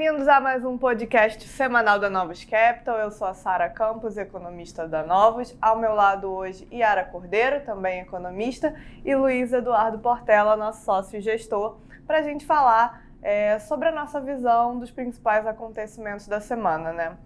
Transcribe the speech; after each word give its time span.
Bem-vindos 0.00 0.28
a 0.28 0.40
mais 0.40 0.64
um 0.64 0.78
podcast 0.78 1.46
semanal 1.46 1.98
da 1.98 2.08
Novos 2.08 2.42
Capital. 2.42 2.96
Eu 2.96 3.10
sou 3.10 3.26
a 3.26 3.34
Sara 3.34 3.68
Campos, 3.68 4.16
economista 4.16 4.88
da 4.88 5.02
Novos. 5.02 5.54
Ao 5.60 5.78
meu 5.78 5.92
lado 5.92 6.30
hoje, 6.30 6.66
Yara 6.72 7.04
Cordeiro, 7.04 7.62
também 7.66 8.00
economista, 8.00 8.74
e 9.04 9.14
Luiz 9.14 9.52
Eduardo 9.52 9.98
Portela, 9.98 10.56
nosso 10.56 10.86
sócio 10.86 11.18
e 11.18 11.20
gestor, 11.20 11.76
para 12.06 12.16
a 12.16 12.22
gente 12.22 12.46
falar 12.46 13.04
é, 13.20 13.58
sobre 13.58 13.88
a 13.88 13.92
nossa 13.92 14.18
visão 14.22 14.78
dos 14.78 14.90
principais 14.90 15.46
acontecimentos 15.46 16.26
da 16.26 16.40
semana, 16.40 16.94
né? 16.94 17.18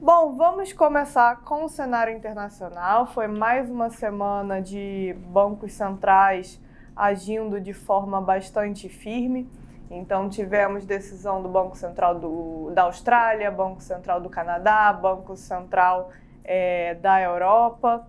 Bom, 0.00 0.34
vamos 0.34 0.72
começar 0.72 1.42
com 1.42 1.66
o 1.66 1.68
cenário 1.68 2.12
internacional. 2.12 3.06
Foi 3.06 3.28
mais 3.28 3.70
uma 3.70 3.90
semana 3.90 4.60
de 4.60 5.14
bancos 5.28 5.72
centrais 5.72 6.60
agindo 6.96 7.60
de 7.60 7.72
forma 7.72 8.20
bastante 8.20 8.88
firme. 8.88 9.48
Então, 9.94 10.26
tivemos 10.30 10.86
decisão 10.86 11.42
do 11.42 11.50
Banco 11.50 11.76
Central 11.76 12.18
do, 12.18 12.70
da 12.74 12.84
Austrália, 12.84 13.50
Banco 13.50 13.82
Central 13.82 14.22
do 14.22 14.30
Canadá, 14.30 14.90
Banco 14.90 15.36
Central 15.36 16.10
é, 16.42 16.94
da 16.94 17.20
Europa. 17.20 18.08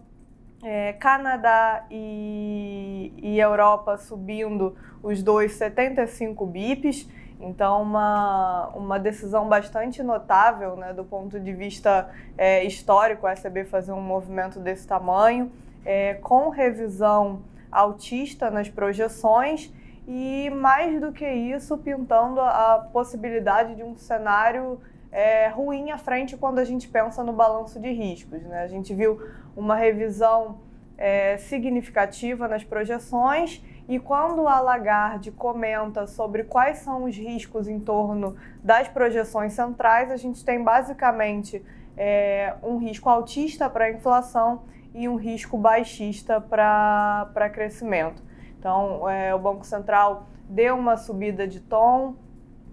É, 0.64 0.94
Canadá 0.94 1.86
e, 1.92 3.14
e 3.18 3.38
Europa 3.38 3.98
subindo 3.98 4.78
os 5.04 5.22
dois 5.22 5.56
75 5.56 6.46
bips. 6.46 7.06
Então, 7.38 7.82
uma, 7.82 8.70
uma 8.70 8.98
decisão 8.98 9.50
bastante 9.50 10.02
notável 10.02 10.78
né, 10.78 10.94
do 10.94 11.04
ponto 11.04 11.38
de 11.38 11.52
vista 11.52 12.10
é, 12.38 12.64
histórico, 12.64 13.28
a 13.28 13.34
ECB 13.34 13.66
fazer 13.66 13.92
um 13.92 14.00
movimento 14.00 14.58
desse 14.58 14.88
tamanho, 14.88 15.52
é, 15.84 16.14
com 16.14 16.48
revisão 16.48 17.42
altista 17.70 18.50
nas 18.50 18.70
projeções 18.70 19.70
e 20.08 20.50
mais 20.50 21.00
do 21.00 21.12
que 21.12 21.28
isso, 21.28 21.78
pintando 21.78 22.42
a 22.42 22.90
possibilidade 22.92 23.76
de 23.76 23.84
um 23.84 23.96
cenário 23.96 24.80
é, 25.12 25.48
ruim 25.48 25.92
à 25.92 25.98
frente 25.98 26.36
quando 26.36 26.60
a 26.60 26.64
gente 26.64 26.88
pensa 26.88 27.24
no 27.24 27.32
balanço 27.32 27.80
de 27.80 27.92
riscos. 27.92 28.42
Né? 28.44 28.64
A 28.64 28.68
gente 28.68 28.94
viu 28.94 29.22
uma 29.56 29.76
revisão 29.76 30.60
é, 30.98 31.38
significativa 31.38 32.48
nas 32.48 32.64
projeções 32.64 33.64
e 33.88 34.00
quando 34.00 34.48
a 34.48 34.60
Lagarde 34.60 35.32
comenta 35.32 36.08
sobre 36.08 36.44
quais 36.44 36.80
são 36.80 37.04
os 37.04 37.16
riscos 37.16 37.68
em 37.68 37.80
torno 37.80 38.36
das 38.64 38.88
projeções 38.88 39.54
centrais, 39.54 40.10
a 40.10 40.18
gente 40.18 40.44
tem 40.44 40.64
basicamente 40.64 41.64
é, 41.96 42.56
um 42.64 42.78
risco 42.78 43.10
altista 43.10 43.70
para 43.70 43.86
a 43.86 43.92
inflação 43.92 44.64
e 44.94 45.08
um 45.08 45.16
risco 45.16 45.58
baixista 45.58 46.40
para 46.40 47.50
crescimento. 47.54 48.24
Então, 48.64 49.10
é, 49.10 49.36
o 49.36 49.40
Banco 49.40 49.66
Central 49.66 50.24
deu 50.48 50.78
uma 50.78 50.96
subida 50.96 51.46
de 51.46 51.60
tom, 51.60 52.16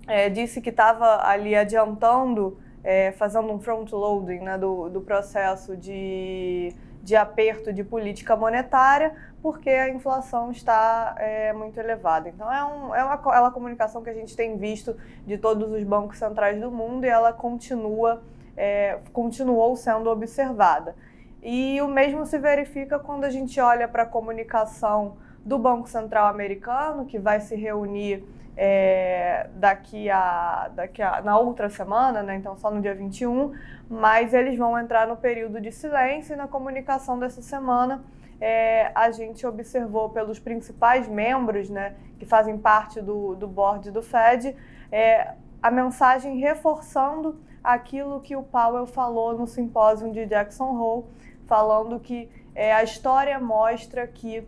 é, 0.07 0.31
disse 0.31 0.61
que 0.61 0.71
estava 0.71 1.27
ali 1.27 1.57
adiantando, 1.57 2.57
é, 2.85 3.11
fazendo 3.11 3.53
um 3.53 3.59
front-loading 3.59 4.39
né, 4.39 4.57
do, 4.57 4.89
do 4.89 5.01
processo 5.01 5.77
de, 5.77 6.73
de 7.03 7.17
aperto 7.17 7.73
de 7.73 7.83
política 7.83 8.37
monetária, 8.37 9.17
porque 9.43 9.69
a 9.69 9.89
inflação 9.89 10.53
está 10.53 11.17
é, 11.19 11.53
muito 11.53 11.81
elevada. 11.81 12.29
Então, 12.29 12.53
é, 12.53 12.65
um, 12.65 12.95
é 12.95 13.03
uma, 13.03 13.35
é 13.35 13.41
uma 13.41 13.51
comunicação 13.51 14.01
que 14.01 14.11
a 14.11 14.15
gente 14.15 14.37
tem 14.37 14.57
visto 14.57 14.97
de 15.27 15.39
todos 15.39 15.73
os 15.73 15.83
bancos 15.83 16.19
centrais 16.19 16.61
do 16.61 16.71
mundo 16.71 17.05
e 17.05 17.09
ela 17.09 17.33
continua, 17.33 18.23
é, 18.57 19.01
continuou 19.13 19.75
sendo 19.75 20.09
observada. 20.09 20.95
E 21.43 21.83
o 21.83 21.89
mesmo 21.89 22.25
se 22.27 22.39
verifica 22.39 22.97
quando 22.97 23.25
a 23.25 23.31
gente 23.31 23.61
olha 23.61 23.89
para 23.89 24.05
a 24.05 24.07
comunicação 24.07 25.17
do 25.45 25.59
Banco 25.59 25.89
Central 25.89 26.27
americano, 26.27 27.07
que 27.07 27.19
vai 27.19 27.41
se 27.41 27.57
reunir 27.57 28.25
é, 28.57 29.49
daqui, 29.55 30.11
a, 30.11 30.71
daqui 30.75 31.01
a, 31.03 31.23
na 31.23 31.39
outra 31.39 31.71
semana, 31.71 32.23
né? 32.23 32.37
então 32.37 32.57
só 32.57 32.71
no 32.71 32.81
dia 32.81 32.95
21, 32.95 33.53
mas 33.89 34.35
eles 34.35 34.59
vão 34.59 34.79
entrar 34.79 35.07
no 35.07 35.17
período 35.17 35.61
de 35.61 35.73
silêncio 35.73 36.35
e 36.35 36.37
na 36.37 36.47
comunicação 36.47 37.19
dessa 37.19 37.41
semana. 37.41 38.05
É, 38.41 38.91
a 38.95 39.11
gente 39.11 39.47
observou 39.47 40.09
pelos 40.11 40.39
principais 40.39 41.07
membros 41.07 41.69
né, 41.69 41.95
que 42.19 42.25
fazem 42.25 42.57
parte 42.57 43.01
do, 43.01 43.35
do 43.35 43.47
board 43.47 43.91
do 43.91 44.03
Fed 44.03 44.57
é, 44.91 45.35
a 45.63 45.71
mensagem 45.71 46.39
reforçando 46.39 47.39
aquilo 47.63 48.21
que 48.21 48.35
o 48.35 48.43
Powell 48.43 48.87
falou 48.87 49.37
no 49.37 49.47
simpósio 49.47 50.11
de 50.13 50.27
Jackson 50.27 50.75
Hole, 50.75 51.05
falando 51.47 52.01
que 52.01 52.31
é, 52.55 52.73
a 52.73 52.83
história 52.83 53.39
mostra 53.39 54.07
que 54.07 54.47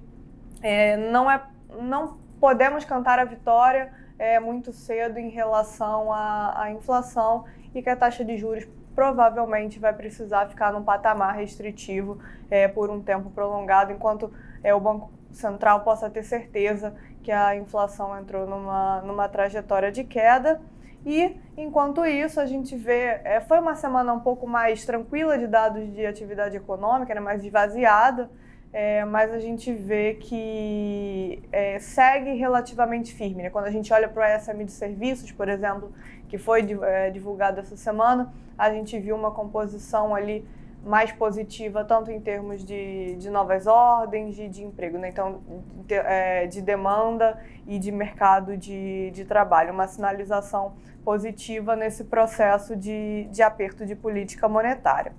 é, 0.62 0.96
não, 0.96 1.30
é, 1.30 1.42
não 1.80 2.18
podemos 2.40 2.84
cantar 2.84 3.18
a 3.18 3.24
vitória 3.24 3.92
é, 4.18 4.38
muito 4.38 4.72
cedo 4.72 5.18
em 5.18 5.28
relação 5.28 6.12
à, 6.12 6.62
à 6.62 6.70
inflação 6.70 7.44
e 7.74 7.82
que 7.82 7.90
a 7.90 7.96
taxa 7.96 8.24
de 8.24 8.36
juros 8.36 8.66
provavelmente 8.94 9.78
vai 9.78 9.92
precisar 9.92 10.48
ficar 10.48 10.72
num 10.72 10.84
patamar 10.84 11.34
restritivo 11.34 12.18
é, 12.50 12.68
por 12.68 12.90
um 12.90 13.02
tempo 13.02 13.30
prolongado, 13.30 13.90
enquanto 13.90 14.32
é, 14.62 14.74
o 14.74 14.80
Banco 14.80 15.10
Central 15.32 15.80
possa 15.80 16.10
ter 16.10 16.22
certeza 16.22 16.94
que 17.22 17.32
a 17.32 17.56
inflação 17.56 18.16
entrou 18.18 18.46
numa, 18.46 19.00
numa 19.02 19.28
trajetória 19.28 19.90
de 19.90 20.04
queda. 20.04 20.60
E, 21.04 21.36
enquanto 21.56 22.04
isso, 22.04 22.38
a 22.38 22.46
gente 22.46 22.76
vê. 22.76 23.20
É, 23.24 23.40
foi 23.40 23.58
uma 23.58 23.74
semana 23.74 24.12
um 24.12 24.20
pouco 24.20 24.46
mais 24.46 24.84
tranquila 24.84 25.36
de 25.36 25.48
dados 25.48 25.92
de 25.92 26.06
atividade 26.06 26.56
econômica, 26.56 27.14
né, 27.14 27.20
mais 27.20 27.42
esvaziada 27.42 28.30
é, 28.72 29.04
mas 29.04 29.30
a 29.32 29.38
gente 29.38 29.70
vê 29.72 30.14
que 30.14 31.42
é, 31.52 31.78
segue 31.78 32.32
relativamente 32.34 33.12
firme. 33.12 33.42
Né? 33.42 33.50
Quando 33.50 33.66
a 33.66 33.70
gente 33.70 33.92
olha 33.92 34.08
para 34.08 34.22
o 34.22 34.36
ESM 34.36 34.64
de 34.64 34.72
serviços, 34.72 35.30
por 35.30 35.48
exemplo, 35.48 35.92
que 36.28 36.38
foi 36.38 36.66
é, 36.82 37.10
divulgado 37.10 37.60
essa 37.60 37.76
semana, 37.76 38.32
a 38.56 38.70
gente 38.72 38.98
viu 38.98 39.14
uma 39.14 39.30
composição 39.30 40.14
ali 40.14 40.46
mais 40.82 41.12
positiva, 41.12 41.84
tanto 41.84 42.10
em 42.10 42.20
termos 42.20 42.64
de, 42.64 43.14
de 43.16 43.30
novas 43.30 43.66
ordens, 43.66 44.34
de, 44.34 44.48
de 44.48 44.64
emprego, 44.64 44.98
né? 44.98 45.10
então 45.10 45.40
de, 45.86 45.94
é, 45.94 46.46
de, 46.46 46.60
demanda 46.60 47.40
e 47.66 47.78
de 47.78 47.92
mercado 47.92 48.56
de, 48.56 49.10
de 49.12 49.24
trabalho, 49.24 49.72
uma 49.72 49.86
sinalização 49.86 50.72
positiva 51.04 51.76
nesse 51.76 52.04
processo 52.04 52.74
de, 52.74 53.28
de 53.30 53.42
aperto 53.42 53.84
de 53.84 53.94
política 53.94 54.48
monetária. 54.48 55.12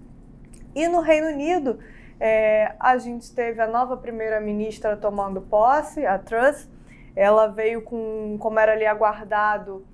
E 0.75 0.87
no 0.87 1.01
Reino 1.01 1.27
Unido, 1.27 1.79
é, 2.19 2.73
a 2.79 2.97
gente 2.97 3.33
teve 3.33 3.61
a 3.61 3.67
nova 3.67 3.97
primeira-ministra 3.97 4.95
tomando 4.95 5.41
posse, 5.41 6.05
a 6.05 6.17
Truss. 6.17 6.69
Ela 7.15 7.47
veio 7.47 7.81
com, 7.81 8.37
como 8.39 8.59
era 8.59 8.73
ali 8.73 8.85
aguardado, 8.85 9.85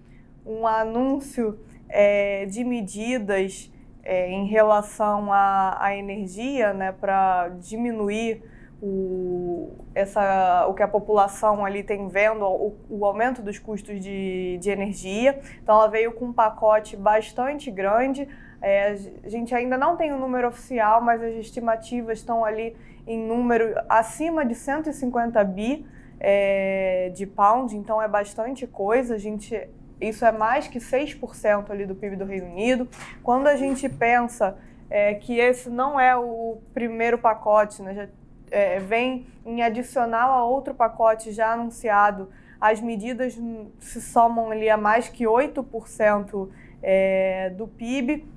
um 0.45 0.65
anúncio 0.65 1.59
é, 1.89 2.45
de 2.45 2.63
medidas 2.63 3.71
é, 4.03 4.29
em 4.31 4.45
relação 4.45 5.31
à, 5.31 5.77
à 5.79 5.95
energia, 5.95 6.73
né, 6.73 6.91
para 6.91 7.49
diminuir 7.59 8.41
o, 8.81 9.71
essa, 9.93 10.65
o 10.67 10.73
que 10.73 10.81
a 10.81 10.87
população 10.87 11.65
ali 11.65 11.83
tem 11.83 12.07
vendo, 12.07 12.45
o, 12.45 12.75
o 12.89 13.05
aumento 13.05 13.41
dos 13.41 13.59
custos 13.59 13.99
de, 13.99 14.57
de 14.57 14.69
energia. 14.69 15.39
Então, 15.61 15.75
ela 15.75 15.87
veio 15.87 16.13
com 16.13 16.25
um 16.25 16.33
pacote 16.33 16.95
bastante 16.95 17.69
grande. 17.69 18.27
É, 18.61 18.97
a 19.23 19.29
gente 19.29 19.55
ainda 19.55 19.77
não 19.77 19.95
tem 19.95 20.11
o 20.11 20.15
um 20.15 20.19
número 20.19 20.47
oficial, 20.47 21.01
mas 21.01 21.21
as 21.23 21.35
estimativas 21.35 22.19
estão 22.19 22.43
ali 22.43 22.75
em 23.07 23.17
número 23.17 23.73
acima 23.87 24.45
de 24.45 24.53
150 24.53 25.43
bi 25.45 25.85
é, 26.19 27.11
de 27.15 27.25
pound, 27.25 27.75
então 27.75 28.01
é 28.01 28.07
bastante 28.07 28.67
coisa. 28.67 29.15
A 29.15 29.17
gente, 29.17 29.67
isso 29.99 30.25
é 30.25 30.31
mais 30.31 30.67
que 30.67 30.79
6% 30.79 31.69
ali 31.69 31.85
do 31.85 31.95
PIB 31.95 32.17
do 32.17 32.25
Reino 32.25 32.47
Unido. 32.47 32.87
Quando 33.23 33.47
a 33.47 33.55
gente 33.55 33.87
pensa 33.87 34.57
é, 34.89 35.13
que 35.13 35.39
esse 35.39 35.69
não 35.69 35.99
é 35.99 36.15
o 36.15 36.57
primeiro 36.73 37.17
pacote, 37.17 37.81
né, 37.81 37.93
já, 37.93 38.07
é, 38.51 38.79
vem 38.79 39.27
em 39.45 39.61
adicional 39.61 40.31
a 40.31 40.43
outro 40.43 40.73
pacote 40.73 41.31
já 41.31 41.53
anunciado, 41.53 42.29
as 42.59 42.81
medidas 42.81 43.39
se 43.79 44.01
somam 44.01 44.51
ali 44.51 44.69
a 44.69 44.75
mais 44.75 45.07
que 45.07 45.23
8% 45.23 46.49
é, 46.81 47.49
do 47.51 47.67
PIB. 47.67 48.27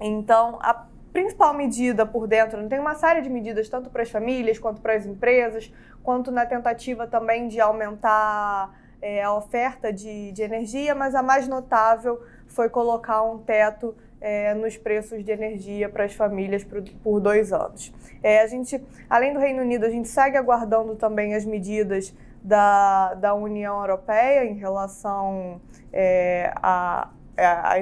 Então, 0.00 0.58
a 0.60 0.86
principal 1.12 1.54
medida 1.54 2.04
por 2.04 2.26
dentro, 2.26 2.68
tem 2.68 2.78
uma 2.78 2.94
série 2.94 3.22
de 3.22 3.30
medidas 3.30 3.68
tanto 3.68 3.88
para 3.88 4.02
as 4.02 4.10
famílias 4.10 4.58
quanto 4.58 4.82
para 4.82 4.94
as 4.94 5.06
empresas, 5.06 5.72
quanto 6.02 6.30
na 6.30 6.44
tentativa 6.44 7.06
também 7.06 7.48
de 7.48 7.58
aumentar 7.58 8.78
é, 9.00 9.22
a 9.22 9.34
oferta 9.34 9.92
de, 9.92 10.32
de 10.32 10.42
energia, 10.42 10.94
mas 10.94 11.14
a 11.14 11.22
mais 11.22 11.48
notável 11.48 12.22
foi 12.46 12.68
colocar 12.68 13.22
um 13.22 13.38
teto 13.38 13.96
é, 14.20 14.54
nos 14.54 14.76
preços 14.76 15.24
de 15.24 15.30
energia 15.30 15.88
para 15.88 16.04
as 16.04 16.12
famílias 16.12 16.64
por, 16.64 16.82
por 17.02 17.20
dois 17.20 17.52
anos. 17.52 17.92
É, 18.22 18.40
a 18.40 18.46
gente, 18.46 18.82
além 19.08 19.32
do 19.32 19.38
Reino 19.38 19.62
Unido, 19.62 19.84
a 19.86 19.90
gente 19.90 20.08
segue 20.08 20.36
aguardando 20.36 20.96
também 20.96 21.34
as 21.34 21.44
medidas 21.44 22.14
da, 22.42 23.14
da 23.14 23.34
União 23.34 23.80
Europeia 23.80 24.44
em 24.44 24.54
relação 24.54 25.60
é, 25.92 26.52
a, 26.56 27.10
a, 27.36 27.78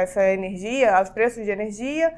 essa 0.00 0.22
energia, 0.22 0.96
aos 0.96 1.10
preços 1.10 1.44
de 1.44 1.50
energia, 1.50 2.14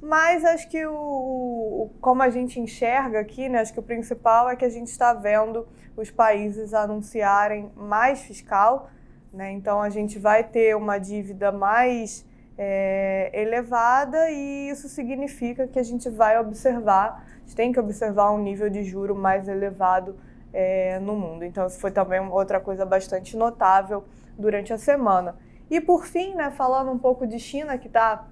mas 0.00 0.44
acho 0.44 0.68
que 0.68 0.84
o, 0.84 0.92
o, 0.94 1.90
como 2.00 2.22
a 2.22 2.30
gente 2.30 2.58
enxerga 2.58 3.20
aqui, 3.20 3.48
né, 3.48 3.60
acho 3.60 3.72
que 3.72 3.80
o 3.80 3.82
principal 3.82 4.50
é 4.50 4.56
que 4.56 4.64
a 4.64 4.70
gente 4.70 4.88
está 4.88 5.14
vendo 5.14 5.66
os 5.96 6.10
países 6.10 6.74
anunciarem 6.74 7.70
mais 7.76 8.22
fiscal, 8.22 8.90
Né? 9.32 9.50
Então 9.52 9.80
a 9.80 9.88
gente 9.88 10.18
vai 10.18 10.44
ter 10.44 10.76
uma 10.76 10.98
dívida 10.98 11.50
mais 11.50 12.26
é, 12.58 13.30
elevada 13.32 14.30
e 14.30 14.68
isso 14.68 14.88
significa 14.88 15.66
que 15.66 15.78
a 15.78 15.82
gente 15.82 16.10
vai 16.10 16.38
observar, 16.38 17.24
a 17.36 17.40
gente 17.40 17.56
tem 17.56 17.72
que 17.72 17.80
observar 17.80 18.30
um 18.30 18.38
nível 18.38 18.68
de 18.68 18.84
juro 18.84 19.14
mais 19.14 19.48
elevado 19.48 20.16
é, 20.52 20.98
no 20.98 21.16
mundo. 21.16 21.44
Então 21.44 21.66
isso 21.66 21.78
foi 21.80 21.90
também 21.90 22.20
outra 22.20 22.60
coisa 22.60 22.84
bastante 22.84 23.36
notável 23.36 24.04
durante 24.38 24.72
a 24.72 24.78
semana. 24.78 25.34
E 25.72 25.80
por 25.80 26.04
fim, 26.04 26.34
né, 26.34 26.50
falando 26.50 26.92
um 26.92 26.98
pouco 26.98 27.26
de 27.26 27.38
China, 27.38 27.78
que 27.78 27.86
está 27.86 28.28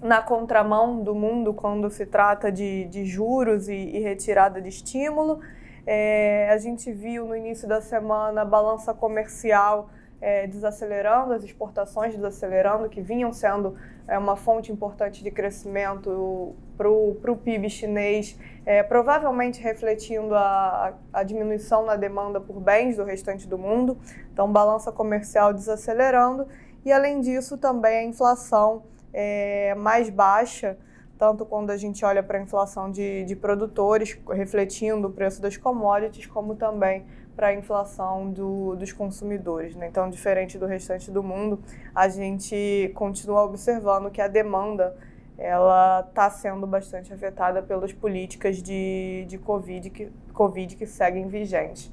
na 0.00 0.22
contramão 0.22 1.02
do 1.02 1.14
mundo 1.14 1.52
quando 1.52 1.90
se 1.90 2.06
trata 2.06 2.50
de, 2.50 2.86
de 2.86 3.04
juros 3.04 3.68
e, 3.68 3.74
e, 3.74 3.98
retirada 4.00 4.62
de 4.62 4.70
estímulo. 4.70 5.40
É, 5.86 6.48
a 6.50 6.56
gente 6.56 6.90
viu 6.90 7.26
no 7.26 7.36
início 7.36 7.68
da 7.68 7.82
semana 7.82 8.40
a 8.40 8.44
balança 8.46 8.94
comercial 8.94 9.90
é, 10.22 10.46
desacelerando, 10.46 11.34
as 11.34 11.44
exportações 11.44 12.14
desacelerando, 12.14 12.88
que 12.88 13.02
vinham 13.02 13.30
sendo 13.30 13.76
é, 14.08 14.16
uma 14.16 14.36
fonte 14.36 14.72
importante 14.72 15.22
de 15.22 15.30
crescimento 15.30 16.54
para 16.78 16.90
o 16.90 17.36
PIB 17.44 17.68
chinês, 17.68 18.38
é, 18.64 18.82
provavelmente 18.82 19.60
refletindo 19.62 20.34
a, 20.34 20.94
a 21.12 21.22
diminuição 21.22 21.84
na 21.84 21.96
demanda 21.96 22.40
por 22.40 22.58
bens 22.58 22.96
do 22.96 23.04
restante 23.04 23.46
do 23.46 23.58
mundo. 23.58 23.98
Então, 24.32 24.50
balança 24.50 24.90
comercial 24.90 25.52
desacelerando. 25.52 26.46
E, 26.84 26.92
além 26.92 27.20
disso, 27.20 27.58
também 27.58 27.98
a 27.98 28.04
inflação 28.04 28.82
é, 29.12 29.74
mais 29.74 30.08
baixa, 30.08 30.78
tanto 31.18 31.44
quando 31.44 31.70
a 31.70 31.76
gente 31.76 32.04
olha 32.04 32.22
para 32.22 32.38
a 32.38 32.40
inflação 32.40 32.90
de, 32.90 33.24
de 33.24 33.36
produtores, 33.36 34.18
refletindo 34.30 35.08
o 35.08 35.10
preço 35.10 35.42
das 35.42 35.56
commodities, 35.56 36.26
como 36.26 36.54
também 36.54 37.04
para 37.36 37.48
a 37.48 37.54
inflação 37.54 38.30
do, 38.30 38.74
dos 38.76 38.92
consumidores. 38.92 39.76
Né? 39.76 39.88
Então, 39.88 40.08
diferente 40.08 40.58
do 40.58 40.66
restante 40.66 41.10
do 41.10 41.22
mundo, 41.22 41.58
a 41.94 42.08
gente 42.08 42.90
continua 42.94 43.42
observando 43.44 44.10
que 44.10 44.20
a 44.20 44.28
demanda 44.28 44.96
ela 45.38 46.06
está 46.06 46.28
sendo 46.28 46.66
bastante 46.66 47.12
afetada 47.14 47.62
pelas 47.62 47.94
políticas 47.94 48.62
de, 48.62 49.24
de 49.26 49.38
COVID, 49.38 49.88
que, 49.88 50.12
COVID 50.34 50.76
que 50.76 50.86
seguem 50.86 51.28
vigentes. 51.28 51.90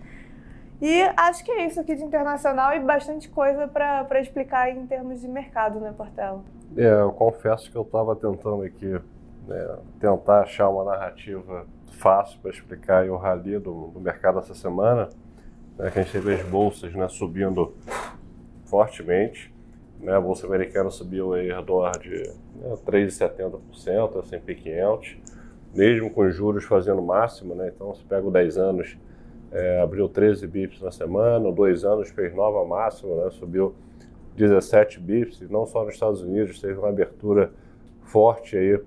E 0.82 1.02
acho 1.18 1.44
que 1.44 1.52
é 1.52 1.66
isso 1.66 1.80
aqui 1.80 1.96
de 1.96 2.04
internacional 2.04 2.74
e 2.76 2.80
bastante 2.80 3.28
coisa 3.30 3.68
para 3.68 4.20
explicar 4.20 4.70
em 4.70 4.86
termos 4.86 5.22
de 5.22 5.28
mercado, 5.28 5.80
né, 5.80 5.94
Portela? 5.96 6.44
É, 6.76 7.02
eu 7.02 7.12
confesso 7.12 7.72
que 7.72 7.78
eu 7.78 7.82
estava 7.82 8.16
tentando 8.16 8.62
aqui 8.62 9.00
né, 9.48 9.78
tentar 10.00 10.42
achar 10.42 10.70
uma 10.70 10.84
narrativa 10.84 11.66
fácil 11.94 12.40
para 12.42 12.52
explicar 12.52 13.10
o 13.10 13.18
rally 13.18 13.58
do, 13.58 13.88
do, 13.88 14.00
mercado 14.00 14.38
essa 14.38 14.54
semana, 14.54 15.10
né, 15.80 15.90
que 15.90 16.00
a 16.00 16.04
gente 16.04 16.12
teve 16.12 16.36
as 16.36 16.44
bolsas 16.44 16.94
né, 16.94 17.08
subindo 17.08 17.74
fortemente, 18.66 19.52
né, 20.00 20.16
a 20.16 20.22
bolsa 20.22 20.46
americana 20.46 20.92
subiu 20.92 21.34
aí 21.34 21.50
ao 21.50 21.62
redor 21.62 21.92
de 21.98 22.22
né, 22.56 22.76
3,70%, 22.86 24.24
S&P 24.24 24.54
500, 24.54 25.18
mesmo 25.74 26.12
com 26.12 26.30
juros 26.30 26.66
fazendo 26.66 27.02
máximo, 27.02 27.56
né, 27.56 27.72
então 27.74 27.96
se 27.96 28.04
pega 28.04 28.28
o 28.28 28.32
10 28.32 28.58
anos 28.58 28.98
é, 29.52 29.82
abriu 29.82 30.08
13 30.08 30.46
bips 30.48 30.82
na 30.82 30.92
semana, 30.92 31.52
dois 31.52 31.84
anos 31.84 32.10
fez 32.10 32.34
nova 32.36 32.66
máxima, 32.66 33.24
né, 33.24 33.30
subiu 33.32 33.76
17 34.36 35.00
bips, 35.00 35.42
não 35.50 35.66
só 35.66 35.84
nos 35.84 35.94
Estados 35.94 36.22
Unidos, 36.22 36.60
teve 36.62 36.78
uma 36.78 36.90
abertura 36.90 37.52
forte 38.04 38.56
aí 38.56 38.80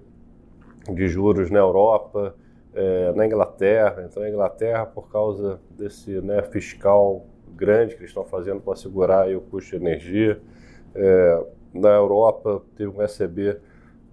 de 0.95 1.09
juros 1.09 1.51
na 1.51 1.59
Europa, 1.59 2.35
é, 2.75 3.13
na 3.13 3.27
Inglaterra. 3.27 4.07
Então, 4.09 4.23
a 4.23 4.29
Inglaterra, 4.29 4.87
por 4.87 5.11
causa 5.11 5.61
desse 5.71 6.21
né, 6.21 6.43
fiscal 6.43 7.27
grande 7.55 7.95
que 7.95 8.01
eles 8.01 8.11
estão 8.11 8.25
fazendo 8.25 8.61
para 8.61 8.77
segurar 8.77 9.29
o 9.35 9.41
custo 9.41 9.71
de 9.71 9.85
energia, 9.85 10.41
é, 10.95 11.45
na 11.75 11.91
Europa 11.91 12.63
teve 12.77 12.91
um 12.91 13.03
ECB 13.03 13.59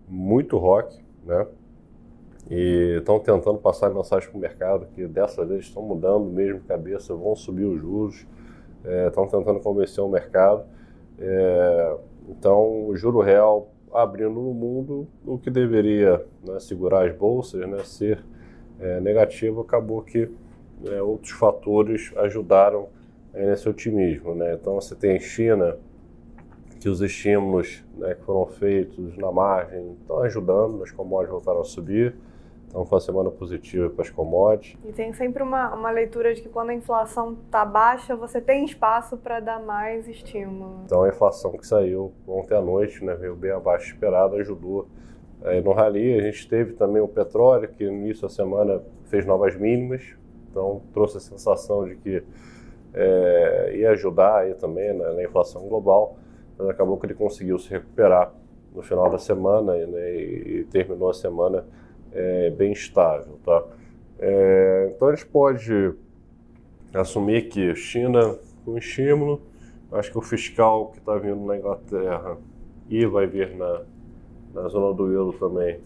muito 0.07 0.57
rock, 0.57 1.03
né? 1.25 1.45
E 2.49 2.97
estão 2.99 3.19
tentando 3.19 3.57
passar 3.57 3.89
mensagem 3.89 4.29
para 4.29 4.37
o 4.37 4.41
mercado 4.41 4.87
que 4.95 5.05
dessa 5.05 5.45
vez 5.45 5.65
estão 5.65 5.83
mudando 5.83 6.25
mesmo 6.25 6.61
cabeça, 6.61 7.13
vão 7.13 7.35
subir 7.35 7.65
os 7.65 7.79
juros, 7.79 8.25
é, 8.85 9.07
estão 9.07 9.27
tentando 9.27 9.59
convencer 9.59 10.03
o 10.03 10.07
mercado. 10.07 10.63
É, 11.19 11.97
então, 12.29 12.87
o 12.87 12.95
juro 12.95 13.19
real 13.19 13.69
abrindo 13.93 14.33
no 14.33 14.53
mundo, 14.53 15.07
o 15.25 15.37
que 15.37 15.49
deveria 15.49 16.23
né, 16.45 16.59
segurar 16.59 17.07
as 17.07 17.15
bolsas, 17.15 17.67
né, 17.67 17.83
ser 17.83 18.23
é, 18.79 18.99
negativo, 18.99 19.61
acabou 19.61 20.01
que 20.01 20.29
é, 20.85 21.01
outros 21.01 21.31
fatores 21.31 22.13
ajudaram 22.17 22.89
é, 23.33 23.45
nesse 23.49 23.67
otimismo. 23.67 24.35
Né? 24.35 24.53
Então, 24.53 24.75
você 24.75 24.95
tem 24.95 25.19
China, 25.19 25.77
que 26.79 26.89
os 26.89 27.01
estímulos 27.01 27.83
né, 27.97 28.13
que 28.13 28.23
foram 28.23 28.45
feitos 28.45 29.17
na 29.17 29.31
margem 29.31 29.97
estão 29.99 30.19
ajudando, 30.19 30.83
as 30.83 30.91
commodities 30.91 31.31
voltaram 31.31 31.61
a 31.61 31.65
subir. 31.65 32.15
Então 32.67 32.85
foi 32.85 32.97
uma 32.97 33.01
semana 33.01 33.31
positiva 33.31 33.89
para 33.89 34.03
as 34.03 34.09
commodities. 34.09 34.77
E 34.85 34.91
tem 34.91 35.13
sempre 35.13 35.41
uma, 35.41 35.73
uma 35.73 35.89
leitura 35.89 36.33
de 36.33 36.41
que 36.41 36.49
quando 36.49 36.69
a 36.69 36.73
inflação 36.73 37.37
está 37.45 37.63
baixa, 37.63 38.15
você 38.15 38.41
tem 38.41 38.65
espaço 38.65 39.17
para 39.17 39.39
dar 39.39 39.59
mais 39.59 40.07
estímulo. 40.07 40.81
Então 40.85 41.03
a 41.03 41.09
inflação 41.09 41.53
que 41.53 41.65
saiu 41.65 42.11
ontem 42.27 42.55
à 42.55 42.61
noite, 42.61 43.03
né, 43.03 43.15
veio 43.15 43.35
bem 43.35 43.51
abaixo 43.51 43.93
esperado, 43.93 44.35
ajudou 44.35 44.87
é, 45.43 45.61
no 45.61 45.71
rally. 45.71 46.19
A 46.19 46.23
gente 46.23 46.47
teve 46.47 46.73
também 46.73 47.01
o 47.01 47.07
petróleo, 47.07 47.69
que 47.69 47.85
no 47.85 47.93
início 47.93 48.23
da 48.23 48.29
semana 48.29 48.81
fez 49.05 49.25
novas 49.25 49.55
mínimas, 49.55 50.03
então 50.49 50.81
trouxe 50.93 51.17
a 51.17 51.21
sensação 51.21 51.85
de 51.87 51.95
que 51.95 52.23
é, 52.93 53.73
ia 53.75 53.91
ajudar 53.91 54.39
aí 54.39 54.53
também 54.55 54.93
né, 54.93 55.13
na 55.13 55.23
inflação 55.23 55.67
global, 55.67 56.17
mas 56.57 56.67
acabou 56.69 56.97
que 56.97 57.05
ele 57.05 57.13
conseguiu 57.13 57.57
se 57.59 57.69
recuperar 57.69 58.33
no 58.73 58.81
final 58.81 59.09
da 59.09 59.17
semana 59.17 59.73
né, 59.73 60.15
e, 60.15 60.59
e 60.59 60.63
terminou 60.65 61.09
a 61.09 61.13
semana 61.13 61.65
é, 62.11 62.49
bem 62.51 62.71
estável. 62.71 63.39
Tá? 63.43 63.63
É, 64.19 64.91
então 64.95 65.07
a 65.09 65.15
gente 65.15 65.27
pode 65.27 65.93
assumir 66.93 67.49
que 67.49 67.75
China 67.75 68.37
com 68.65 68.77
estímulo, 68.77 69.41
acho 69.91 70.11
que 70.11 70.17
o 70.17 70.21
fiscal 70.21 70.87
que 70.87 70.99
está 70.99 71.15
vindo 71.15 71.45
na 71.45 71.57
Inglaterra 71.57 72.37
e 72.89 73.05
vai 73.05 73.25
vir 73.27 73.55
na, 73.55 73.83
na 74.53 74.67
zona 74.67 74.93
do 74.93 75.11
euro 75.11 75.31
também 75.37 75.79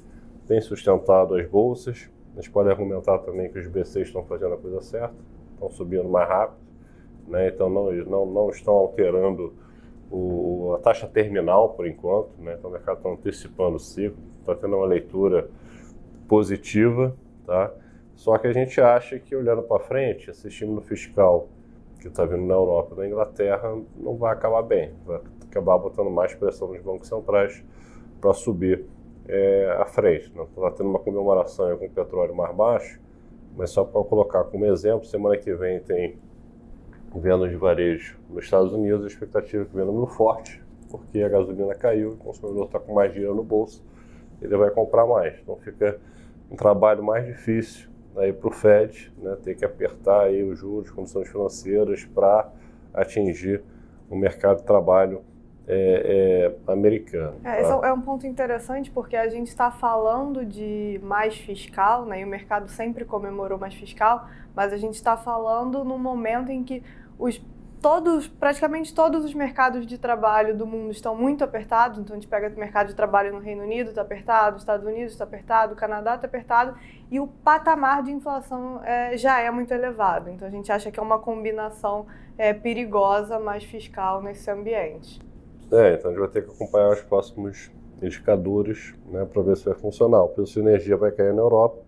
tem 0.47 0.59
sustentado 0.61 1.35
as 1.35 1.47
bolsas. 1.47 2.09
A 2.33 2.35
gente 2.41 2.49
pode 2.49 2.69
argumentar 2.69 3.19
também 3.19 3.51
que 3.51 3.59
os 3.59 3.67
BCs 3.67 4.07
estão 4.07 4.23
fazendo 4.23 4.55
a 4.55 4.57
coisa 4.57 4.81
certa, 4.81 5.13
estão 5.53 5.69
subindo 5.69 6.07
mais 6.09 6.27
rápido, 6.27 6.57
né? 7.27 7.49
então 7.49 7.69
não, 7.69 7.91
não, 7.91 8.25
não 8.25 8.49
estão 8.49 8.73
alterando 8.73 9.53
o, 10.09 10.73
a 10.75 10.79
taxa 10.79 11.07
terminal 11.07 11.69
por 11.69 11.85
enquanto, 11.85 12.29
né? 12.39 12.55
então 12.57 12.69
o 12.69 12.73
mercado 12.73 12.97
está 12.97 13.09
antecipando 13.09 13.75
o 13.75 13.79
ciclo, 13.79 14.17
está 14.39 14.55
tendo 14.55 14.75
uma 14.75 14.85
leitura 14.85 15.49
positiva, 16.31 17.13
tá? 17.45 17.73
Só 18.15 18.37
que 18.37 18.47
a 18.47 18.53
gente 18.53 18.79
acha 18.79 19.19
que 19.19 19.35
olhando 19.35 19.63
para 19.63 19.83
frente, 19.83 20.31
esse 20.31 20.47
estímulo 20.47 20.79
fiscal 20.79 21.49
que 21.99 22.07
está 22.07 22.23
vindo 22.23 22.45
na 22.45 22.53
Europa 22.53 22.95
na 22.95 23.05
Inglaterra 23.05 23.77
não 23.97 24.15
vai 24.15 24.31
acabar 24.31 24.61
bem, 24.61 24.93
vai 25.05 25.19
acabar 25.49 25.77
botando 25.77 26.09
mais 26.09 26.33
pressão 26.33 26.69
nos 26.69 26.81
bancos 26.81 27.09
centrais 27.09 27.61
para 28.21 28.33
subir 28.33 28.85
é, 29.27 29.75
à 29.77 29.85
frente. 29.85 30.27
Está 30.27 30.61
né? 30.61 30.73
tendo 30.77 30.89
uma 30.89 30.99
comemoração 30.99 31.77
com 31.77 31.85
o 31.85 31.89
petróleo 31.89 32.33
mais 32.33 32.55
baixo, 32.55 33.01
mas 33.57 33.71
só 33.71 33.83
para 33.83 34.01
colocar 34.05 34.45
como 34.45 34.65
exemplo, 34.65 35.03
semana 35.03 35.35
que 35.35 35.53
vem 35.53 35.81
tem 35.81 36.17
venda 37.13 37.45
de 37.49 37.57
varejo 37.57 38.17
nos 38.29 38.45
Estados 38.45 38.71
Unidos, 38.71 39.03
a 39.03 39.07
expectativa 39.07 39.63
é 39.63 39.65
que 39.65 39.75
venda 39.75 39.91
no 39.91 40.07
forte, 40.07 40.63
porque 40.89 41.21
a 41.21 41.27
gasolina 41.27 41.75
caiu, 41.75 42.11
o 42.11 42.15
consumidor 42.15 42.67
está 42.67 42.79
com 42.79 42.93
mais 42.93 43.11
dinheiro 43.11 43.35
no 43.35 43.43
bolso, 43.43 43.83
ele 44.41 44.55
vai 44.55 44.71
comprar 44.71 45.05
mais. 45.05 45.37
Então 45.41 45.57
fica 45.57 45.99
um 46.51 46.55
trabalho 46.55 47.01
mais 47.01 47.25
difícil 47.25 47.89
aí 48.17 48.33
para 48.33 48.49
o 48.49 48.51
Fed, 48.51 49.11
né, 49.17 49.37
ter 49.41 49.55
que 49.55 49.63
apertar 49.63 50.25
aí 50.25 50.43
os 50.43 50.59
juros, 50.59 50.91
condições 50.91 51.29
financeiras 51.29 52.03
para 52.03 52.49
atingir 52.93 53.63
o 54.09 54.15
mercado 54.17 54.57
de 54.57 54.63
trabalho 54.63 55.23
é, 55.65 56.51
é, 56.67 56.71
americano. 56.71 57.37
É, 57.45 57.61
tá? 57.61 57.87
é 57.87 57.93
um 57.93 58.01
ponto 58.01 58.27
interessante 58.27 58.91
porque 58.91 59.15
a 59.15 59.29
gente 59.29 59.47
está 59.47 59.71
falando 59.71 60.45
de 60.45 60.99
mais 61.01 61.37
fiscal, 61.37 62.05
né, 62.05 62.19
e 62.19 62.25
o 62.25 62.27
mercado 62.27 62.67
sempre 62.67 63.05
comemorou 63.05 63.57
mais 63.57 63.73
fiscal, 63.73 64.27
mas 64.53 64.73
a 64.73 64.77
gente 64.77 64.95
está 64.95 65.15
falando 65.15 65.85
no 65.85 65.97
momento 65.97 66.51
em 66.51 66.63
que 66.63 66.83
os 67.17 67.41
todos, 67.81 68.27
praticamente 68.27 68.93
todos 68.93 69.25
os 69.25 69.33
mercados 69.33 69.87
de 69.87 69.97
trabalho 69.97 70.55
do 70.55 70.67
mundo 70.67 70.91
estão 70.91 71.15
muito 71.15 71.43
apertados. 71.43 71.99
Então 71.99 72.15
a 72.15 72.19
gente 72.19 72.29
pega 72.29 72.53
o 72.55 72.59
mercado 72.59 72.87
de 72.87 72.95
trabalho 72.95 73.33
no 73.33 73.39
Reino 73.39 73.63
Unido 73.63 73.89
está 73.89 74.03
apertado, 74.03 74.57
Estados 74.57 74.85
Unidos 74.85 75.13
está 75.13 75.23
apertado, 75.23 75.75
Canadá 75.75 76.15
está 76.15 76.27
apertado 76.27 76.77
e 77.09 77.19
o 77.19 77.27
patamar 77.27 78.03
de 78.03 78.11
inflação 78.11 78.81
é, 78.83 79.17
já 79.17 79.39
é 79.39 79.49
muito 79.49 79.73
elevado. 79.73 80.29
Então 80.29 80.47
a 80.47 80.51
gente 80.51 80.71
acha 80.71 80.91
que 80.91 80.99
é 80.99 81.03
uma 81.03 81.17
combinação 81.17 82.05
é, 82.37 82.53
perigosa, 82.53 83.39
mais 83.39 83.63
fiscal 83.63 84.21
nesse 84.21 84.49
ambiente. 84.49 85.19
É, 85.71 85.95
então 85.95 86.11
a 86.11 86.13
gente 86.13 86.19
vai 86.19 86.29
ter 86.29 86.45
que 86.45 86.51
acompanhar 86.51 86.89
os 86.89 87.01
próximos 87.01 87.71
indicadores 88.01 88.93
né, 89.07 89.25
para 89.25 89.41
ver 89.41 89.57
se 89.57 89.65
vai 89.65 89.75
funcionar. 89.75 90.21
O 90.23 90.29
preço 90.29 90.53
de 90.53 90.59
energia 90.59 90.95
vai 90.95 91.11
cair 91.11 91.33
na 91.33 91.41
Europa, 91.41 91.81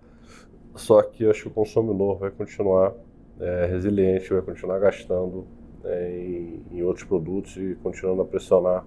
só 0.76 1.02
que 1.04 1.30
acho 1.30 1.44
que 1.44 1.48
o 1.50 1.52
consumidor 1.52 2.18
vai 2.18 2.32
continuar 2.32 2.94
é, 3.40 3.68
resiliente, 3.68 4.34
vai 4.34 4.42
continuar 4.42 4.80
gastando 4.80 5.46
é, 5.86 6.60
em, 6.72 6.84
outros 6.84 7.06
produtos 7.06 7.56
e 7.58 7.76
continuando 7.82 8.22
a 8.22 8.26
pressionar 8.26 8.86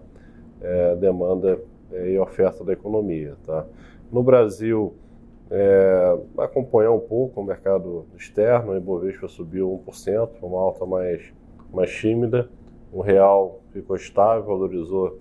é, 0.60 0.92
a 0.92 0.94
demanda 0.94 1.60
é, 1.92 2.10
e 2.12 2.16
a 2.16 2.22
oferta 2.22 2.64
da 2.64 2.72
economia. 2.72 3.36
Tá? 3.44 3.66
No 4.10 4.22
Brasil, 4.22 4.94
é, 5.50 6.18
acompanhar 6.38 6.92
um 6.92 7.00
pouco 7.00 7.40
o 7.40 7.44
mercado 7.44 8.06
externo, 8.16 8.72
o 8.72 8.76
Ibovespa 8.76 9.28
subiu 9.28 9.82
1%, 9.86 10.28
uma 10.42 10.60
alta 10.60 10.84
mais, 10.84 11.32
mais 11.72 11.90
tímida, 11.92 12.48
o 12.92 13.00
real 13.00 13.60
ficou 13.72 13.96
estável, 13.96 14.44
valorizou 14.44 15.18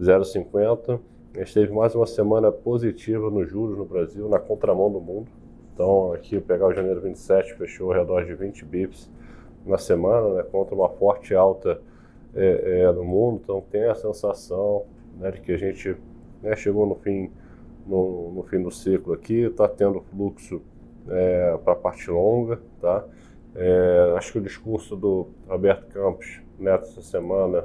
0,50%. 0.00 1.00
A 1.34 1.40
gente 1.40 1.54
teve 1.54 1.72
mais 1.72 1.94
uma 1.94 2.06
semana 2.06 2.50
positiva 2.50 3.30
nos 3.30 3.48
juros 3.48 3.76
no 3.76 3.84
Brasil, 3.84 4.28
na 4.28 4.38
contramão 4.38 4.90
do 4.90 5.00
mundo. 5.00 5.28
Então, 5.74 6.12
aqui, 6.12 6.40
pegar 6.40 6.66
o 6.66 6.72
janeiro 6.72 7.00
27, 7.00 7.54
fechou 7.54 7.92
ao 7.92 7.98
redor 7.98 8.24
de 8.24 8.34
20 8.34 8.64
bips 8.64 9.08
na 9.68 9.78
semana, 9.78 10.34
né, 10.34 10.42
contra 10.42 10.74
uma 10.74 10.88
forte 10.88 11.34
alta 11.34 11.80
é, 12.34 12.82
é, 12.82 12.92
no 12.92 13.04
mundo. 13.04 13.40
Então, 13.42 13.62
tem 13.70 13.84
a 13.84 13.94
sensação 13.94 14.84
né, 15.18 15.30
de 15.30 15.40
que 15.40 15.52
a 15.52 15.56
gente 15.56 15.96
né, 16.42 16.54
chegou 16.56 16.86
no 16.86 16.94
fim, 16.94 17.30
no, 17.86 18.32
no, 18.32 18.42
fim 18.44 18.62
do 18.62 18.70
ciclo 18.70 19.12
aqui, 19.12 19.42
está 19.42 19.68
tendo 19.68 20.00
fluxo 20.00 20.62
é, 21.08 21.58
para 21.64 21.72
a 21.72 21.76
parte 21.76 22.10
longa. 22.10 22.60
Tá? 22.80 23.04
É, 23.54 24.14
acho 24.16 24.32
que 24.32 24.38
o 24.38 24.42
discurso 24.42 24.96
do 24.96 25.28
Roberto 25.48 25.86
Campos 25.88 26.40
nessa 26.58 27.02
semana, 27.02 27.64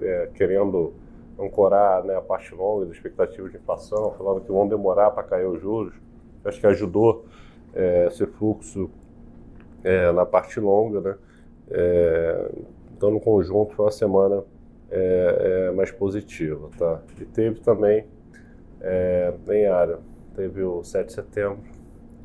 é, 0.00 0.30
querendo 0.34 0.92
ancorar 1.38 2.04
né, 2.04 2.14
a 2.14 2.20
parte 2.20 2.54
longa 2.54 2.86
das 2.86 2.94
expectativas 2.94 3.50
de 3.50 3.58
inflação, 3.58 4.12
falando 4.16 4.40
que 4.40 4.52
vão 4.52 4.68
demorar 4.68 5.10
para 5.10 5.24
cair 5.24 5.46
os 5.46 5.60
juros, 5.60 5.94
acho 6.44 6.60
que 6.60 6.66
ajudou 6.66 7.24
é, 7.74 8.06
esse 8.06 8.24
fluxo 8.26 8.90
na 10.14 10.24
parte 10.24 10.58
longa, 10.58 10.98
né? 10.98 11.14
É, 11.70 12.50
então, 12.96 13.10
no 13.10 13.20
conjunto, 13.20 13.74
foi 13.74 13.84
uma 13.84 13.90
semana 13.90 14.44
é, 14.90 15.68
é 15.68 15.70
mais 15.72 15.90
positiva, 15.90 16.70
tá? 16.78 17.00
E 17.20 17.24
teve 17.24 17.60
também, 17.60 18.06
é, 18.80 19.32
em 19.50 19.66
área, 19.66 19.98
teve 20.34 20.62
o 20.62 20.82
7 20.82 21.06
de 21.06 21.12
setembro 21.12 21.62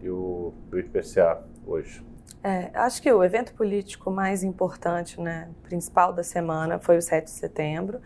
e 0.01 0.10
o, 0.10 0.53
o 0.72 0.77
IPCA 0.77 1.43
hoje. 1.65 2.03
É, 2.43 2.69
acho 2.74 3.01
que 3.01 3.12
o 3.12 3.24
evento 3.24 3.53
político 3.53 4.10
mais 4.10 4.43
importante, 4.43 5.19
né, 5.19 5.50
principal 5.63 6.13
da 6.13 6.24
semana 6.24 6.79
foi 6.79 6.98
o 6.98 7.01
7 7.01 7.25
de 7.25 7.31
setembro. 7.31 8.00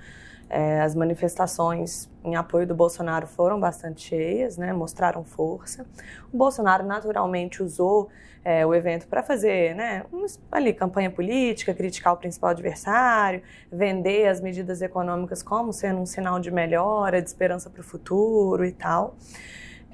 É, 0.55 0.81
as 0.81 0.93
manifestações 0.93 2.07
em 2.23 2.35
apoio 2.35 2.67
do 2.67 2.75
Bolsonaro 2.75 3.25
foram 3.25 3.59
bastante 3.59 4.09
cheias, 4.09 4.55
né, 4.55 4.71
mostraram 4.71 5.23
força. 5.23 5.83
O 6.31 6.37
Bolsonaro 6.37 6.85
naturalmente 6.85 7.63
usou 7.63 8.07
é, 8.45 8.63
o 8.63 8.71
evento 8.75 9.07
para 9.07 9.23
fazer 9.23 9.73
né, 9.73 10.05
ali, 10.51 10.71
campanha 10.71 11.09
política, 11.09 11.73
criticar 11.73 12.13
o 12.13 12.17
principal 12.17 12.51
adversário, 12.51 13.41
vender 13.71 14.27
as 14.27 14.39
medidas 14.39 14.83
econômicas 14.83 15.41
como 15.41 15.73
sendo 15.73 15.99
um 15.99 16.05
sinal 16.05 16.39
de 16.39 16.51
melhora, 16.51 17.19
de 17.19 17.27
esperança 17.27 17.67
para 17.67 17.81
o 17.81 17.83
futuro 17.83 18.63
e 18.63 18.71
tal. 18.71 19.15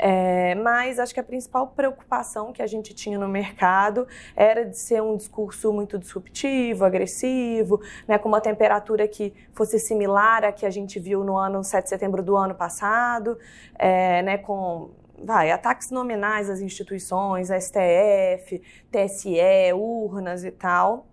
É, 0.02 0.56
mas 0.56 0.98
acho 0.98 1.14
que 1.14 1.20
a 1.20 1.24
principal 1.24 1.68
preocupação 1.68 2.54
que 2.54 2.62
a 2.62 2.68
gente 2.68 2.94
tinha 2.94 3.20
no 3.20 3.28
mercado 3.28 4.08
era 4.34 4.64
de 4.66 4.78
ser 4.78 5.02
um 5.02 5.18
discurso 5.18 5.74
muito 5.74 6.00
disruptivo, 6.00 6.86
agressivo, 6.86 7.82
né, 8.08 8.18
com 8.18 8.30
uma 8.30 8.40
temperatura 8.40 9.06
que 9.10 9.34
fosse 9.52 9.78
similar 9.78 10.46
à 10.46 10.54
que 10.54 10.66
a 10.66 10.70
gente 10.70 11.00
viu 11.00 11.22
no 11.26 11.36
ano 11.36 11.62
7 11.62 11.84
de 11.84 11.90
setembro 11.90 12.24
do 12.24 12.38
ano 12.38 12.56
passado, 12.56 13.38
é, 13.78 14.22
né, 14.22 14.38
com 14.38 14.90
vai, 15.22 15.52
ataques 15.52 15.92
nominais 15.92 16.50
às 16.50 16.62
instituições, 16.62 17.50
STF, 17.50 18.62
TSE, 18.90 19.74
urnas 19.74 20.46
e 20.46 20.52
tal. 20.52 21.09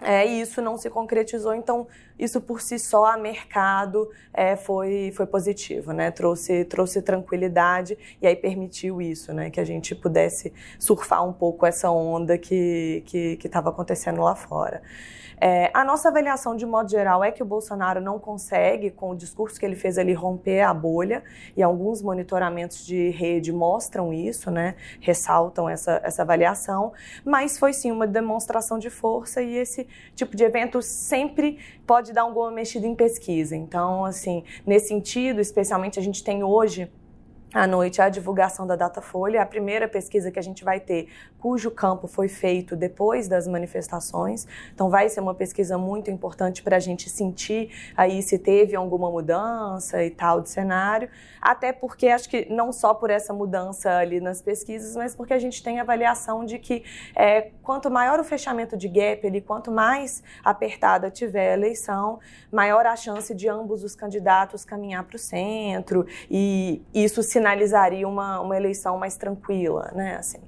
É, 0.00 0.24
e 0.26 0.40
isso 0.40 0.62
não 0.62 0.78
se 0.78 0.88
concretizou, 0.88 1.52
então 1.52 1.86
isso 2.16 2.40
por 2.40 2.60
si 2.60 2.78
só 2.78 3.04
a 3.06 3.16
mercado 3.16 4.08
é, 4.32 4.54
foi, 4.54 5.12
foi 5.14 5.26
positivo, 5.26 5.92
né? 5.92 6.10
Trouxe, 6.12 6.64
trouxe 6.64 7.02
tranquilidade 7.02 7.98
e 8.22 8.26
aí 8.26 8.36
permitiu 8.36 9.02
isso, 9.02 9.32
né? 9.32 9.50
Que 9.50 9.58
a 9.58 9.64
gente 9.64 9.96
pudesse 9.96 10.52
surfar 10.78 11.26
um 11.26 11.32
pouco 11.32 11.66
essa 11.66 11.90
onda 11.90 12.38
que 12.38 13.02
estava 13.44 13.70
acontecendo 13.70 14.20
lá 14.20 14.36
fora. 14.36 14.82
É, 15.40 15.70
a 15.72 15.84
nossa 15.84 16.08
avaliação, 16.08 16.56
de 16.56 16.66
modo 16.66 16.90
geral, 16.90 17.22
é 17.22 17.30
que 17.30 17.42
o 17.42 17.46
Bolsonaro 17.46 18.00
não 18.00 18.18
consegue, 18.18 18.90
com 18.90 19.10
o 19.10 19.16
discurso 19.16 19.58
que 19.58 19.64
ele 19.64 19.76
fez 19.76 19.96
ali, 19.98 20.12
romper 20.12 20.62
a 20.62 20.74
bolha, 20.74 21.22
e 21.56 21.62
alguns 21.62 22.02
monitoramentos 22.02 22.84
de 22.84 23.10
rede 23.10 23.52
mostram 23.52 24.12
isso, 24.12 24.50
né? 24.50 24.74
ressaltam 25.00 25.68
essa, 25.68 26.00
essa 26.02 26.22
avaliação, 26.22 26.92
mas 27.24 27.58
foi 27.58 27.72
sim 27.72 27.90
uma 27.92 28.06
demonstração 28.06 28.78
de 28.78 28.90
força, 28.90 29.40
e 29.40 29.56
esse 29.56 29.86
tipo 30.14 30.36
de 30.36 30.44
evento 30.44 30.82
sempre 30.82 31.58
pode 31.86 32.12
dar 32.12 32.22
alguma 32.22 32.50
mexida 32.50 32.86
em 32.86 32.94
pesquisa. 32.94 33.56
Então, 33.56 34.04
assim, 34.04 34.44
nesse 34.66 34.88
sentido, 34.88 35.40
especialmente 35.40 35.98
a 35.98 36.02
gente 36.02 36.24
tem 36.24 36.42
hoje 36.42 36.90
à 37.52 37.66
noite 37.66 38.02
a 38.02 38.08
divulgação 38.08 38.66
da 38.66 38.76
Datafolha, 38.76 39.40
a 39.40 39.46
primeira 39.46 39.88
pesquisa 39.88 40.30
que 40.30 40.38
a 40.38 40.42
gente 40.42 40.62
vai 40.62 40.80
ter, 40.80 41.08
cujo 41.38 41.70
campo 41.70 42.06
foi 42.06 42.28
feito 42.28 42.76
depois 42.76 43.26
das 43.26 43.46
manifestações. 43.46 44.46
Então 44.74 44.90
vai 44.90 45.08
ser 45.08 45.20
uma 45.20 45.34
pesquisa 45.34 45.78
muito 45.78 46.10
importante 46.10 46.62
para 46.62 46.76
a 46.76 46.80
gente 46.80 47.08
sentir 47.08 47.70
aí 47.96 48.22
se 48.22 48.38
teve 48.38 48.76
alguma 48.76 49.10
mudança 49.10 50.04
e 50.04 50.10
tal 50.10 50.40
de 50.40 50.50
cenário. 50.50 51.08
Até 51.40 51.72
porque 51.72 52.08
acho 52.08 52.28
que 52.28 52.46
não 52.52 52.72
só 52.72 52.92
por 52.92 53.08
essa 53.10 53.32
mudança 53.32 53.96
ali 53.96 54.20
nas 54.20 54.42
pesquisas, 54.42 54.94
mas 54.96 55.14
porque 55.14 55.32
a 55.32 55.38
gente 55.38 55.62
tem 55.62 55.80
avaliação 55.80 56.44
de 56.44 56.58
que 56.58 56.84
é, 57.14 57.50
quanto 57.62 57.90
maior 57.90 58.18
o 58.20 58.24
fechamento 58.24 58.76
de 58.76 58.88
gap 58.88 59.26
ali, 59.26 59.40
quanto 59.40 59.70
mais 59.70 60.22
apertada 60.44 61.10
tiver 61.10 61.50
a 61.50 61.54
eleição, 61.54 62.18
maior 62.52 62.84
a 62.84 62.96
chance 62.96 63.34
de 63.34 63.48
ambos 63.48 63.84
os 63.84 63.94
candidatos 63.94 64.64
caminhar 64.64 65.04
para 65.04 65.16
o 65.16 65.18
centro 65.18 66.06
e 66.30 66.82
isso 66.92 67.22
se 67.22 67.37
sinalizaria 67.38 68.06
uma, 68.06 68.40
uma 68.40 68.56
eleição 68.56 68.98
mais 68.98 69.16
tranquila, 69.16 69.90
né? 69.94 70.16
Assim, 70.16 70.40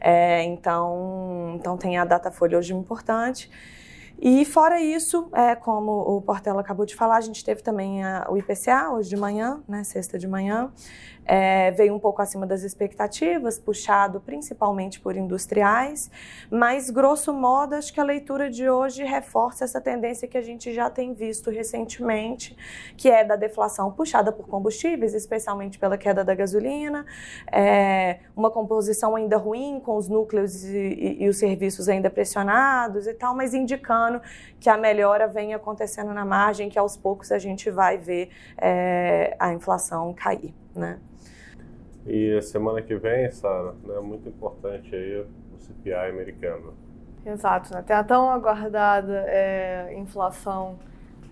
é, 0.00 0.42
então, 0.44 1.54
então 1.56 1.76
tem 1.76 1.98
a 1.98 2.04
data 2.04 2.30
folha 2.30 2.58
hoje 2.58 2.72
importante. 2.74 3.50
E 4.20 4.44
fora 4.44 4.80
isso, 4.80 5.28
é, 5.32 5.54
como 5.54 5.92
o 5.92 6.20
Portela 6.20 6.60
acabou 6.60 6.84
de 6.84 6.96
falar, 6.96 7.18
a 7.18 7.20
gente 7.20 7.44
teve 7.44 7.62
também 7.62 8.02
a, 8.02 8.26
o 8.28 8.36
IPCA 8.36 8.90
hoje 8.90 9.08
de 9.08 9.16
manhã, 9.16 9.62
né, 9.68 9.84
sexta 9.84 10.18
de 10.18 10.26
manhã, 10.26 10.72
é, 11.28 11.70
veio 11.72 11.94
um 11.94 11.98
pouco 11.98 12.22
acima 12.22 12.46
das 12.46 12.62
expectativas, 12.62 13.58
puxado 13.58 14.18
principalmente 14.18 14.98
por 14.98 15.14
industriais, 15.14 16.10
mas 16.50 16.88
grosso 16.88 17.34
modo 17.34 17.74
acho 17.74 17.92
que 17.92 18.00
a 18.00 18.04
leitura 18.04 18.48
de 18.48 18.68
hoje 18.70 19.04
reforça 19.04 19.64
essa 19.64 19.78
tendência 19.78 20.26
que 20.26 20.38
a 20.38 20.40
gente 20.40 20.72
já 20.72 20.88
tem 20.88 21.12
visto 21.12 21.50
recentemente, 21.50 22.56
que 22.96 23.10
é 23.10 23.22
da 23.22 23.36
deflação 23.36 23.92
puxada 23.92 24.32
por 24.32 24.48
combustíveis, 24.48 25.12
especialmente 25.12 25.78
pela 25.78 25.98
queda 25.98 26.24
da 26.24 26.34
gasolina, 26.34 27.04
é, 27.52 28.20
uma 28.34 28.50
composição 28.50 29.14
ainda 29.14 29.36
ruim 29.36 29.80
com 29.84 29.96
os 29.96 30.08
núcleos 30.08 30.64
e, 30.64 30.76
e, 30.78 31.24
e 31.24 31.28
os 31.28 31.36
serviços 31.36 31.90
ainda 31.90 32.08
pressionados 32.08 33.06
e 33.06 33.12
tal, 33.12 33.34
mas 33.34 33.52
indicando 33.52 34.22
que 34.58 34.70
a 34.70 34.78
melhora 34.78 35.28
vem 35.28 35.52
acontecendo 35.52 36.14
na 36.14 36.24
margem, 36.24 36.70
que 36.70 36.78
aos 36.78 36.96
poucos 36.96 37.30
a 37.30 37.38
gente 37.38 37.70
vai 37.70 37.98
ver 37.98 38.30
é, 38.56 39.36
a 39.38 39.52
inflação 39.52 40.14
cair, 40.14 40.54
né? 40.74 40.98
E 42.06 42.40
semana 42.42 42.80
que 42.80 42.96
vem, 42.96 43.30
Sara, 43.30 43.74
é 43.88 44.00
muito 44.00 44.28
importante 44.28 44.94
aí 44.94 45.20
o 45.20 45.58
CPI 45.58 46.10
americano. 46.10 46.74
Exato, 47.24 47.74
né? 47.74 47.82
Tem 47.82 47.94
a 47.94 48.04
tão 48.04 48.30
aguardada 48.30 49.24
é, 49.26 49.94
inflação 49.98 50.78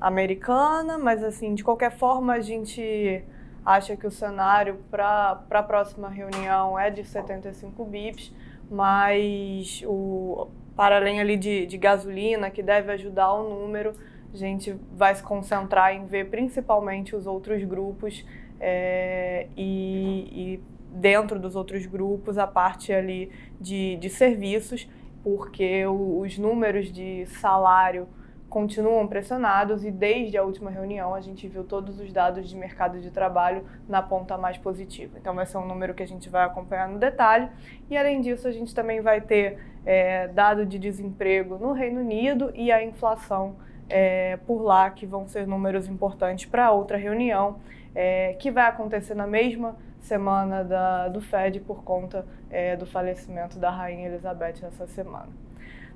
americana, 0.00 0.98
mas 0.98 1.22
assim, 1.22 1.54
de 1.54 1.64
qualquer 1.64 1.96
forma 1.96 2.34
a 2.34 2.40
gente 2.40 3.24
acha 3.64 3.96
que 3.96 4.06
o 4.06 4.10
cenário 4.10 4.78
para 4.90 5.40
a 5.50 5.62
próxima 5.62 6.08
reunião 6.08 6.78
é 6.78 6.90
de 6.90 7.04
75 7.04 7.84
bips, 7.84 8.32
mas 8.70 9.82
o, 9.86 10.48
para 10.76 10.96
além 10.96 11.20
ali 11.20 11.36
de, 11.36 11.66
de 11.66 11.78
gasolina, 11.78 12.50
que 12.50 12.62
deve 12.62 12.92
ajudar 12.92 13.32
o 13.32 13.48
número, 13.48 13.94
a 14.32 14.36
gente 14.36 14.76
vai 14.92 15.14
se 15.14 15.22
concentrar 15.22 15.94
em 15.94 16.04
ver 16.06 16.28
principalmente 16.28 17.16
os 17.16 17.26
outros 17.26 17.64
grupos 17.64 18.24
é, 18.60 19.48
e, 19.56 20.28
e, 20.32 20.60
dentro 20.90 21.38
dos 21.38 21.54
outros 21.54 21.84
grupos 21.84 22.38
a 22.38 22.46
parte 22.46 22.92
ali 22.92 23.30
de, 23.60 23.96
de 23.96 24.08
serviços, 24.08 24.88
porque 25.22 25.84
o, 25.86 26.20
os 26.20 26.38
números 26.38 26.90
de 26.90 27.26
salário 27.26 28.08
continuam 28.48 29.06
pressionados 29.06 29.84
e 29.84 29.90
desde 29.90 30.38
a 30.38 30.42
última 30.42 30.70
reunião 30.70 31.14
a 31.14 31.20
gente 31.20 31.46
viu 31.48 31.64
todos 31.64 31.98
os 31.98 32.12
dados 32.12 32.48
de 32.48 32.56
mercado 32.56 33.00
de 33.00 33.10
trabalho 33.10 33.64
na 33.88 34.00
ponta 34.00 34.38
mais 34.38 34.56
positiva. 34.56 35.18
Então 35.18 35.34
vai 35.34 35.44
ser 35.46 35.58
um 35.58 35.66
número 35.66 35.94
que 35.94 36.02
a 36.02 36.06
gente 36.06 36.28
vai 36.28 36.44
acompanhar 36.44 36.88
no 36.88 36.98
detalhe 36.98 37.48
e 37.90 37.96
além 37.96 38.20
disso 38.20 38.46
a 38.46 38.52
gente 38.52 38.74
também 38.74 39.00
vai 39.00 39.20
ter 39.20 39.58
é, 39.84 40.28
dado 40.28 40.64
de 40.64 40.78
desemprego 40.78 41.58
no 41.58 41.72
Reino 41.72 42.00
Unido 42.00 42.50
e 42.54 42.70
a 42.70 42.82
inflação 42.82 43.56
é, 43.88 44.36
por 44.46 44.62
lá 44.62 44.90
que 44.90 45.06
vão 45.06 45.26
ser 45.26 45.46
números 45.46 45.88
importantes 45.88 46.46
para 46.46 46.70
outra 46.70 46.96
reunião 46.96 47.58
é, 47.96 48.34
que 48.34 48.50
vai 48.50 48.66
acontecer 48.66 49.14
na 49.14 49.26
mesma 49.26 49.74
semana 49.98 50.62
da, 50.62 51.08
do 51.08 51.20
FED 51.22 51.60
por 51.60 51.82
conta 51.82 52.26
é, 52.50 52.76
do 52.76 52.84
falecimento 52.84 53.58
da 53.58 53.70
Rainha 53.70 54.06
Elizabeth 54.08 54.62
essa 54.62 54.86
semana. 54.86 55.30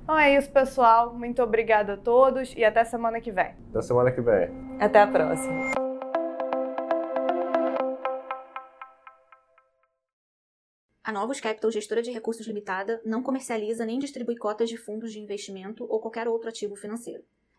Então 0.03 0.17
é 0.17 0.35
isso, 0.35 0.51
pessoal. 0.51 1.13
Muito 1.13 1.43
obrigada 1.43 1.93
a 1.93 1.97
todos 1.97 2.55
e 2.57 2.65
até 2.65 2.83
semana 2.83 3.21
que 3.21 3.31
vem. 3.31 3.53
Até 3.69 3.81
semana 3.83 4.11
que 4.11 4.19
vem. 4.19 4.49
Até 4.79 4.99
a 4.99 5.07
próxima. 5.07 5.71
A 11.03 11.11
Novos 11.11 11.39
Capital, 11.39 11.69
gestora 11.69 12.01
de 12.01 12.09
recursos 12.09 12.47
limitada, 12.47 12.99
não 13.05 13.21
comercializa 13.21 13.85
nem 13.85 13.99
distribui 13.99 14.37
cotas 14.37 14.69
de 14.69 14.77
fundos 14.77 15.11
de 15.11 15.19
investimento 15.19 15.85
ou 15.87 15.99
qualquer 15.99 16.27
outro 16.27 16.49
ativo 16.49 16.75
financeiro. 16.75 17.23